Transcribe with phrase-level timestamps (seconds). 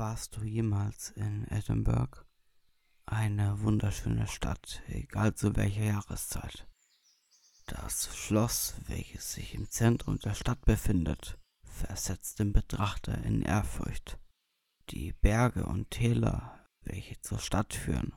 [0.00, 2.24] Warst du jemals in Edinburgh?
[3.04, 6.66] Eine wunderschöne Stadt, egal zu welcher Jahreszeit.
[7.66, 14.18] Das Schloss, welches sich im Zentrum der Stadt befindet, versetzt den Betrachter in Ehrfurcht.
[14.88, 18.14] Die Berge und Täler, welche zur Stadt führen,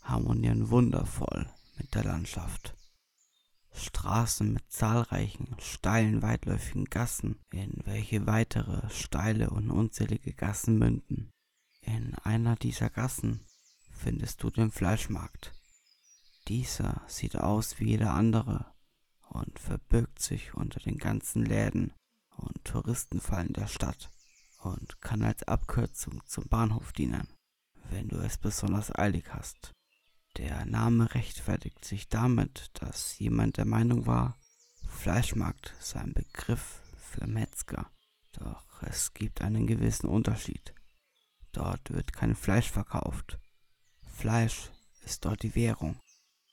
[0.00, 2.74] harmonieren wundervoll mit der Landschaft.
[3.78, 11.30] Straßen mit zahlreichen, steilen, weitläufigen Gassen, in welche weitere, steile und unzählige Gassen münden.
[11.80, 13.46] In einer dieser Gassen
[13.90, 15.54] findest du den Fleischmarkt.
[16.48, 18.72] Dieser sieht aus wie jeder andere
[19.28, 21.92] und verbirgt sich unter den ganzen Läden
[22.36, 24.10] und Touristenfallen der Stadt
[24.60, 27.28] und kann als Abkürzung zum Bahnhof dienen,
[27.90, 29.72] wenn du es besonders eilig hast.
[30.38, 34.36] Der Name rechtfertigt sich damit, dass jemand der Meinung war,
[34.88, 37.90] Fleischmarkt sei ein Begriff für Metzger.
[38.32, 40.74] Doch es gibt einen gewissen Unterschied.
[41.50, 43.40] Dort wird kein Fleisch verkauft.
[44.04, 44.70] Fleisch
[45.04, 45.98] ist dort die Währung.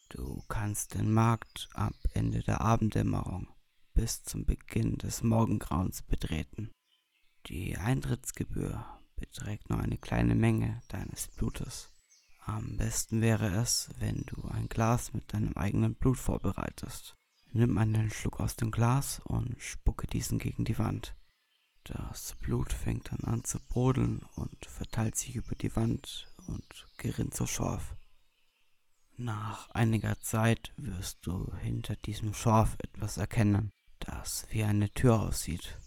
[0.09, 3.47] Du kannst den Markt ab Ende der Abenddämmerung
[3.93, 6.71] bis zum Beginn des Morgengrauens betreten.
[7.45, 8.83] Die Eintrittsgebühr
[9.15, 11.94] beträgt nur eine kleine Menge deines Blutes.
[12.47, 17.15] Am besten wäre es, wenn du ein Glas mit deinem eigenen Blut vorbereitest.
[17.53, 21.15] Nimm einen Schluck aus dem Glas und spucke diesen gegen die Wand.
[21.85, 27.33] Das Blut fängt dann an zu brodeln und verteilt sich über die Wand und gerinnt
[27.33, 27.95] zur Schorf.
[29.17, 35.79] Nach einiger Zeit wirst du hinter diesem Schorf etwas erkennen, das wie eine Tür aussieht.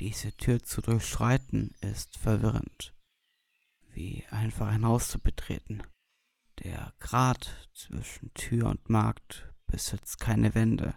[0.00, 2.92] Diese Tür zu durchschreiten ist verwirrend
[3.94, 5.82] wie einfach ein Haus zu betreten.
[6.62, 10.94] Der Grat zwischen Tür und Markt besitzt keine Wände.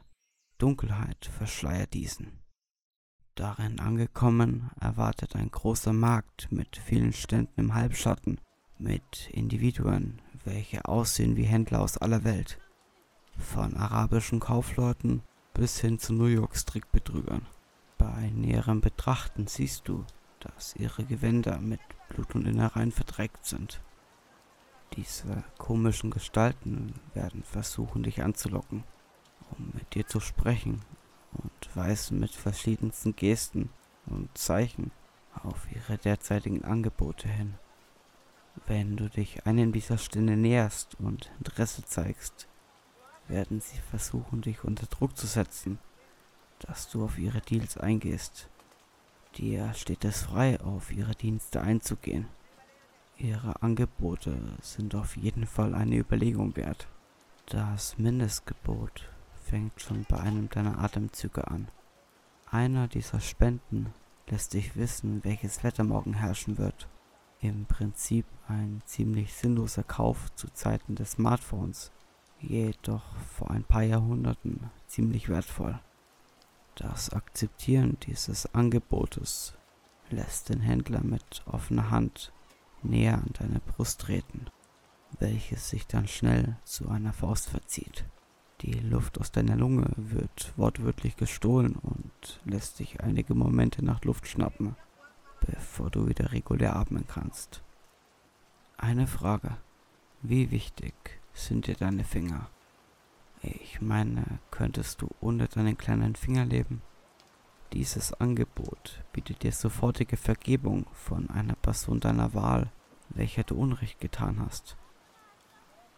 [0.57, 2.43] Dunkelheit verschleiert diesen.
[3.35, 8.39] Darin angekommen erwartet ein großer Markt mit vielen Ständen im Halbschatten,
[8.77, 12.59] mit Individuen, welche aussehen wie Händler aus aller Welt,
[13.37, 15.23] von arabischen Kaufleuten
[15.53, 17.45] bis hin zu New Yorks Trickbetrügern.
[17.97, 20.05] Bei näherem Betrachten siehst du,
[20.43, 23.81] dass ihre Gewänder mit Blut und Innereien verdreckt sind.
[24.95, 28.83] Diese komischen Gestalten werden versuchen, dich anzulocken,
[29.51, 30.81] um mit dir zu sprechen
[31.31, 33.69] und weisen mit verschiedensten Gesten
[34.05, 34.91] und Zeichen
[35.43, 37.55] auf ihre derzeitigen Angebote hin.
[38.67, 42.47] Wenn du dich einem dieser Stände näherst und Interesse zeigst,
[43.27, 45.79] werden sie versuchen, dich unter Druck zu setzen,
[46.59, 48.49] dass du auf ihre Deals eingehst.
[49.37, 52.27] Dir steht es frei, auf ihre Dienste einzugehen.
[53.17, 56.87] Ihre Angebote sind auf jeden Fall eine Überlegung wert.
[57.47, 59.09] Das Mindestgebot
[59.43, 61.67] fängt schon bei einem deiner Atemzüge an.
[62.51, 63.91] Einer dieser Spenden
[64.29, 66.87] lässt dich wissen, welches Wetter morgen herrschen wird.
[67.41, 71.91] Im Prinzip ein ziemlich sinnloser Kauf zu Zeiten des Smartphones,
[72.39, 73.03] jedoch
[73.35, 75.79] vor ein paar Jahrhunderten ziemlich wertvoll.
[76.75, 79.53] Das Akzeptieren dieses Angebotes
[80.09, 82.31] lässt den Händler mit offener Hand
[82.81, 84.47] näher an deine Brust treten,
[85.19, 88.05] welches sich dann schnell zu einer Faust verzieht.
[88.61, 94.27] Die Luft aus deiner Lunge wird wortwörtlich gestohlen und lässt dich einige Momente nach Luft
[94.27, 94.75] schnappen,
[95.41, 97.61] bevor du wieder regulär atmen kannst.
[98.77, 99.57] Eine Frage.
[100.21, 100.93] Wie wichtig
[101.33, 102.49] sind dir deine Finger?
[103.43, 106.81] Ich meine, könntest du ohne deinen kleinen Finger leben?
[107.73, 112.71] Dieses Angebot bietet dir sofortige Vergebung von einer Person deiner Wahl,
[113.09, 114.77] welcher du Unrecht getan hast.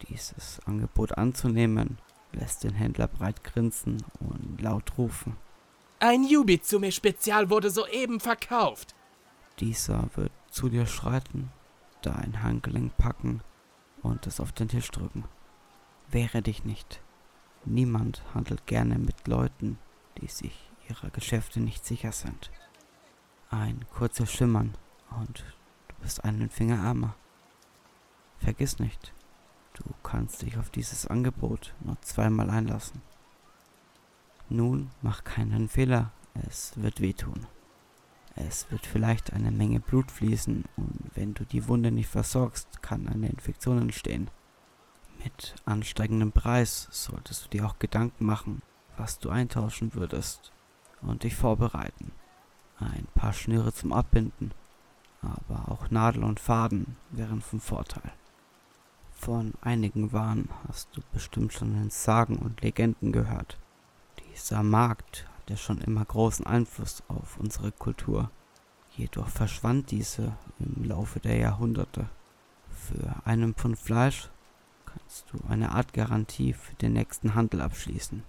[0.08, 1.98] Dieses Angebot anzunehmen,
[2.32, 5.36] lässt den Händler breit grinsen und laut rufen.
[6.00, 8.94] Ein Yubitsume Spezial wurde soeben verkauft.
[9.60, 11.50] Dieser wird zu dir schreiten,
[12.02, 13.40] dein Handgelenk packen
[14.02, 15.24] und es auf den Tisch drücken.
[16.10, 17.00] Wehre dich nicht.
[17.68, 19.78] Niemand handelt gerne mit Leuten,
[20.18, 22.52] die sich ihrer Geschäfte nicht sicher sind.
[23.50, 24.74] Ein kurzes Schimmern
[25.20, 25.44] und
[25.88, 27.16] du bist einen Finger ärmer.
[28.38, 29.12] Vergiss nicht,
[29.74, 33.02] du kannst dich auf dieses Angebot nur zweimal einlassen.
[34.48, 36.12] Nun mach keinen Fehler,
[36.46, 37.48] es wird wehtun.
[38.36, 43.08] Es wird vielleicht eine Menge Blut fließen und wenn du die Wunde nicht versorgst, kann
[43.08, 44.30] eine Infektion entstehen.
[45.26, 48.62] Mit ansteigendem Preis solltest du dir auch Gedanken machen,
[48.96, 50.52] was du eintauschen würdest
[51.02, 52.12] und dich vorbereiten.
[52.78, 54.52] Ein paar Schnüre zum Abbinden,
[55.22, 58.12] aber auch Nadel und Faden wären von Vorteil.
[59.10, 63.58] Von einigen Waren hast du bestimmt schon in Sagen und Legenden gehört.
[64.30, 68.30] Dieser Markt hat ja schon immer großen Einfluss auf unsere Kultur.
[68.96, 72.08] Jedoch verschwand diese im Laufe der Jahrhunderte.
[72.70, 74.30] Für einen Pfund Fleisch
[74.98, 78.22] kannst du eine Art Garantie für den nächsten Handel abschließen.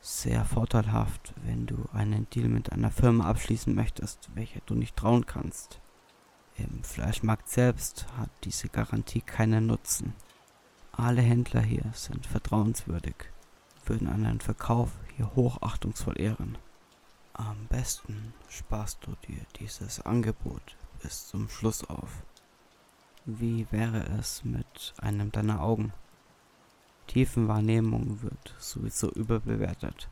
[0.00, 5.26] Sehr vorteilhaft, wenn du einen Deal mit einer Firma abschließen möchtest, welcher du nicht trauen
[5.26, 5.80] kannst.
[6.56, 10.14] Im Fleischmarkt selbst hat diese Garantie keinen Nutzen.
[10.92, 13.16] Alle Händler hier sind vertrauenswürdig,
[13.84, 16.58] würden einen Verkauf hier hochachtungsvoll ehren.
[17.32, 22.22] Am besten sparst du dir dieses Angebot bis zum Schluss auf.
[23.30, 25.92] Wie wäre es mit einem deiner Augen?
[27.08, 30.08] Tiefenwahrnehmung wird sowieso überbewertet.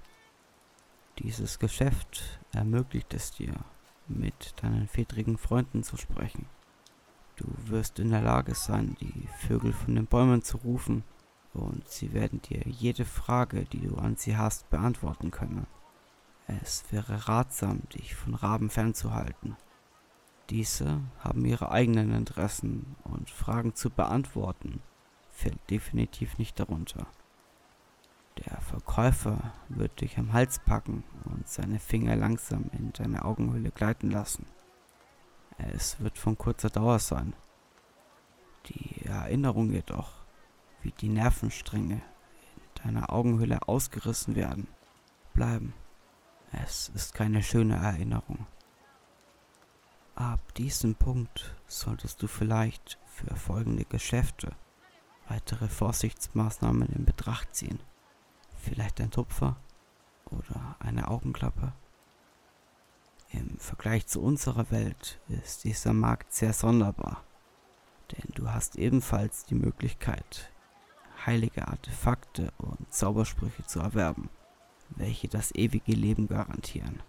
[1.20, 3.54] Dieses Geschäft ermöglicht es dir,
[4.06, 6.44] mit deinen väterigen Freunden zu sprechen.
[7.36, 11.02] Du wirst in der Lage sein, die Vögel von den Bäumen zu rufen,
[11.54, 15.66] und sie werden dir jede Frage, die du an sie hast, beantworten können.
[16.48, 19.56] Es wäre ratsam, dich von Raben fernzuhalten.
[20.50, 24.81] Diese haben ihre eigenen Interessen und Fragen zu beantworten
[25.32, 27.06] fällt definitiv nicht darunter.
[28.38, 34.10] Der Verkäufer wird dich am Hals packen und seine Finger langsam in deine Augenhöhle gleiten
[34.10, 34.46] lassen.
[35.58, 37.34] Es wird von kurzer Dauer sein.
[38.66, 40.12] Die Erinnerung jedoch,
[40.82, 42.02] wie die Nervenstränge
[42.56, 44.69] in deiner Augenhöhle ausgerissen werden,
[45.34, 45.72] bleiben.
[46.52, 48.46] Es ist keine schöne Erinnerung.
[50.16, 54.56] Ab diesem Punkt solltest du vielleicht für folgende Geschäfte
[55.28, 57.80] weitere Vorsichtsmaßnahmen in Betracht ziehen.
[58.58, 59.56] Vielleicht ein Tupfer
[60.30, 61.74] oder eine Augenklappe.
[63.30, 67.22] Im Vergleich zu unserer Welt ist dieser Markt sehr sonderbar,
[68.12, 70.50] denn du hast ebenfalls die Möglichkeit,
[71.26, 74.30] heilige Artefakte und Zaubersprüche zu erwerben,
[74.88, 77.02] welche das ewige Leben garantieren.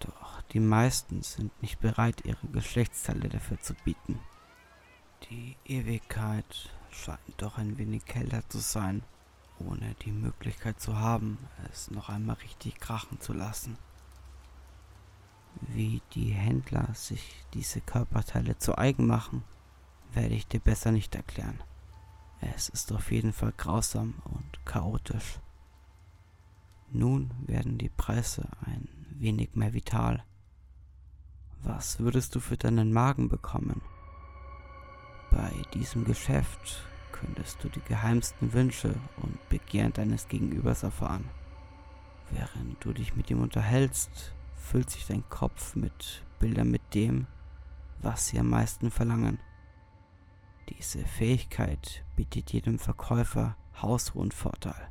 [0.00, 4.20] Doch die meisten sind nicht bereit, ihre Geschlechtsteile dafür zu bieten.
[5.30, 9.02] Die Ewigkeit scheint doch ein wenig kälter zu sein,
[9.58, 11.38] ohne die Möglichkeit zu haben,
[11.70, 13.78] es noch einmal richtig krachen zu lassen.
[15.60, 19.44] Wie die Händler sich diese Körperteile zu eigen machen,
[20.12, 21.62] werde ich dir besser nicht erklären.
[22.40, 25.38] Es ist auf jeden Fall grausam und chaotisch.
[26.90, 30.24] Nun werden die Preise ein wenig mehr vital.
[31.62, 33.80] Was würdest du für deinen Magen bekommen?
[35.30, 41.24] Bei diesem Geschäft könntest du die geheimsten Wünsche und Begehren deines Gegenübers erfahren.
[42.30, 47.26] Während du dich mit ihm unterhältst, füllt sich dein Kopf mit Bildern mit dem,
[48.00, 49.38] was sie am meisten verlangen.
[50.68, 54.88] Diese Fähigkeit bietet jedem Verkäufer Hausruhe und Vorteil.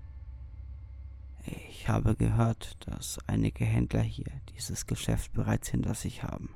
[1.83, 6.55] Ich habe gehört, dass einige Händler hier dieses Geschäft bereits hinter sich haben.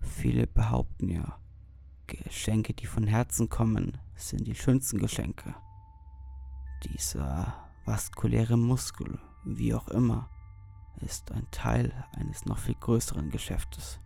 [0.00, 1.38] Viele behaupten ja,
[2.06, 5.54] Geschenke, die von Herzen kommen, sind die schönsten Geschenke.
[6.84, 10.30] Dieser vaskuläre Muskel, wie auch immer,
[11.02, 14.00] ist ein Teil eines noch viel größeren Geschäftes.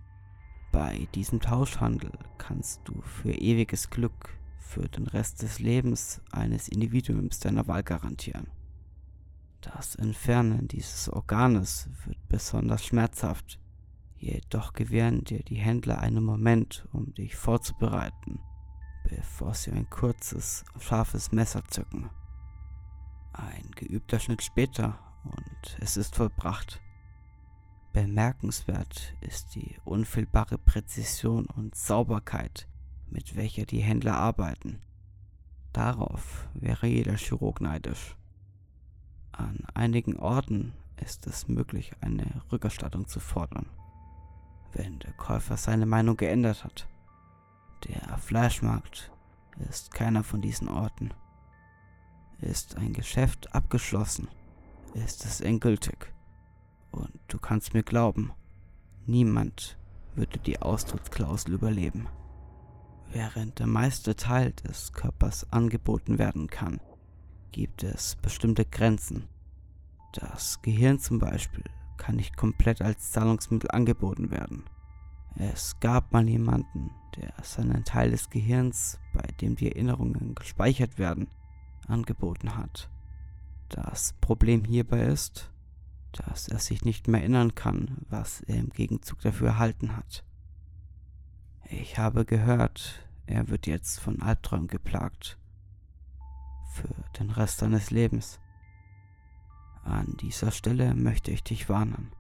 [0.73, 7.39] Bei diesem Tauschhandel kannst du für ewiges Glück für den Rest des Lebens eines Individuums
[7.39, 8.49] deiner Wahl garantieren.
[9.73, 13.59] Das Entfernen dieses Organes wird besonders schmerzhaft,
[14.25, 18.41] Jedoch gewähren dir die Händler einen Moment, um dich vorzubereiten,
[19.07, 22.09] bevor sie ein kurzes, scharfes Messer zücken.
[23.35, 26.81] Ein geübter Schnitt später und es ist vollbracht.
[27.93, 32.67] Bemerkenswert ist die unfehlbare Präzision und Sauberkeit,
[33.11, 34.81] mit welcher die Händler arbeiten.
[35.75, 38.17] Darauf wäre jeder Chirurg neidisch.
[39.37, 40.73] An einigen Orten
[41.05, 43.67] ist es möglich, eine Rückerstattung zu fordern
[44.75, 46.87] wenn der Käufer seine Meinung geändert hat.
[47.85, 49.11] Der Fleischmarkt
[49.71, 51.13] ist keiner von diesen Orten.
[52.41, 54.29] Ist ein Geschäft abgeschlossen,
[54.95, 56.13] ist es endgültig.
[56.91, 58.33] Und du kannst mir glauben,
[59.07, 59.79] niemand
[60.15, 62.09] würde die Austrittsklausel überleben.
[63.13, 66.81] Während der meiste Teil des Körpers angeboten werden kann,
[67.55, 69.29] gibt es bestimmte Grenzen.
[70.13, 71.63] Das Gehirn zum Beispiel
[71.99, 74.65] kann nicht komplett als Zahlungsmittel angeboten werden.
[75.37, 81.29] Es gab mal jemanden, der seinen Teil des Gehirns, bei dem die Erinnerungen gespeichert werden,
[81.87, 82.91] angeboten hat.
[83.69, 85.53] Das Problem hierbei ist,
[86.11, 90.25] dass er sich nicht mehr erinnern kann, was er im Gegenzug dafür erhalten hat.
[91.71, 95.39] Ich habe gehört, er wird jetzt von Albträumen geplagt.
[96.75, 96.89] Für
[97.21, 98.41] den Rest seines Lebens.
[99.85, 102.11] An dieser Stelle möchte ich dich warnen.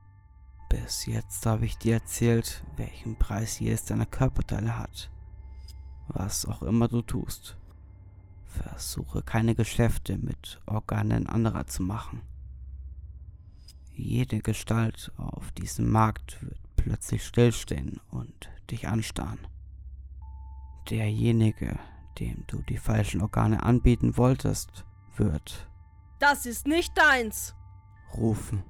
[0.68, 5.10] Bis jetzt habe ich dir erzählt, welchen Preis jedes deiner Körperteile hat.
[6.06, 7.56] Was auch immer du tust.
[8.44, 12.22] Versuche keine Geschäfte mit Organen anderer zu machen.
[13.92, 19.40] Jede Gestalt auf diesem Markt wird plötzlich stillstehen und dich anstarren.
[20.90, 21.80] Derjenige,
[22.18, 24.84] dem du die falschen Organe anbieten wolltest,
[25.16, 25.68] wird
[26.18, 27.54] Das ist nicht deins.
[28.16, 28.62] rufen.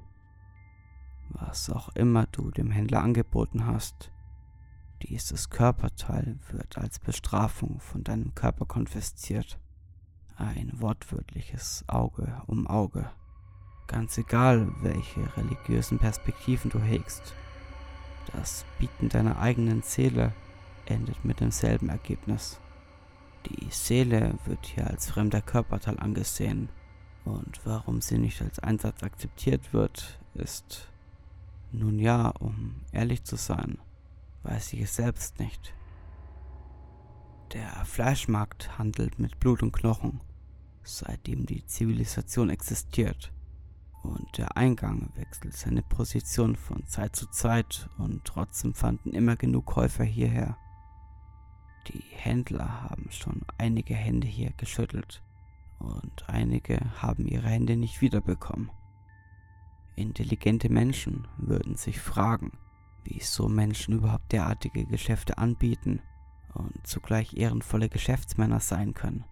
[1.30, 4.10] Was auch immer du dem Händler angeboten hast,
[5.02, 9.58] dieses Körperteil wird als Bestrafung von deinem Körper konfisziert.
[10.36, 13.10] Ein wortwörtliches Auge um Auge.
[13.86, 17.34] Ganz egal, welche religiösen Perspektiven du hegst.
[18.32, 20.32] Das Bieten deiner eigenen Seele
[20.86, 22.58] endet mit demselben Ergebnis.
[23.46, 26.68] Die Seele wird hier als fremder Körperteil angesehen
[27.24, 30.88] und warum sie nicht als Einsatz akzeptiert wird, ist
[31.72, 33.78] nun ja, um ehrlich zu sein,
[34.42, 35.74] weiß ich es selbst nicht.
[37.52, 40.20] Der Fleischmarkt handelt mit Blut und Knochen,
[40.82, 43.32] seitdem die Zivilisation existiert.
[44.02, 49.64] Und der Eingang wechselt seine Position von Zeit zu Zeit und trotzdem fanden immer genug
[49.64, 50.58] Käufer hierher.
[51.88, 55.22] Die Händler haben schon einige Hände hier geschüttelt
[55.78, 58.70] und einige haben ihre Hände nicht wiederbekommen.
[59.96, 62.52] Intelligente Menschen würden sich fragen,
[63.04, 66.00] wieso Menschen überhaupt derartige Geschäfte anbieten
[66.54, 69.24] und zugleich ehrenvolle Geschäftsmänner sein können.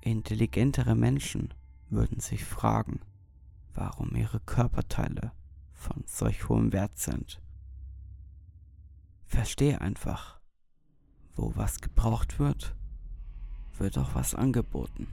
[0.00, 1.54] Intelligentere Menschen
[1.88, 3.00] würden sich fragen,
[3.74, 5.32] warum ihre Körperteile
[5.72, 7.40] von solch hohem Wert sind.
[9.26, 10.33] Verstehe einfach,
[11.36, 12.74] wo was gebraucht wird,
[13.78, 15.08] wird auch was angeboten.